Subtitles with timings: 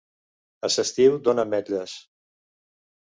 [0.67, 1.95] A s'estiu dona ametlles